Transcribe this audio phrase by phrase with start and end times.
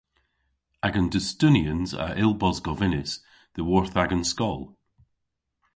[0.87, 3.11] Agan dustunians a yll bos govynnys
[3.55, 4.61] dhyworth agan skol.